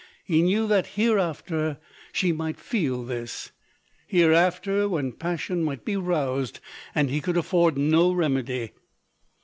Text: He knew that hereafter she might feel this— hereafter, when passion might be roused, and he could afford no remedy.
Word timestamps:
He 0.25 0.41
knew 0.41 0.65
that 0.67 0.87
hereafter 0.97 1.77
she 2.11 2.31
might 2.31 2.59
feel 2.59 3.03
this— 3.03 3.51
hereafter, 4.07 4.89
when 4.89 5.11
passion 5.11 5.61
might 5.63 5.85
be 5.85 5.95
roused, 5.95 6.59
and 6.95 7.11
he 7.11 7.21
could 7.21 7.37
afford 7.37 7.77
no 7.77 8.11
remedy. 8.11 8.71